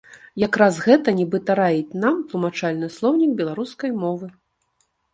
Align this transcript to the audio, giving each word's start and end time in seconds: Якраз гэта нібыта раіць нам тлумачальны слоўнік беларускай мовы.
Якраз 0.43 0.79
гэта 0.85 1.13
нібыта 1.19 1.51
раіць 1.61 1.97
нам 2.05 2.15
тлумачальны 2.33 2.93
слоўнік 2.97 3.31
беларускай 3.45 3.99
мовы. 4.03 4.35